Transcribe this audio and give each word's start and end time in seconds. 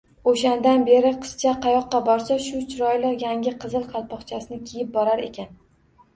Oʻshandan 0.29 0.85
beri 0.85 1.11
qizcha 1.25 1.53
qayoqqa 1.65 1.99
borsa, 2.07 2.39
shu 2.47 2.63
chiroyli, 2.73 3.13
yangi 3.27 3.55
qizil 3.67 3.87
qalpoqchasini 3.93 4.61
kiyib 4.73 4.93
borar 4.99 5.25
ekan 5.31 5.55